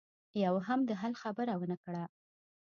يوه 0.43 0.61
هم 0.67 0.79
د 0.89 0.91
حل 1.01 1.13
خبره 1.23 1.53
ونه 1.57 1.77
کړه. 1.83 2.03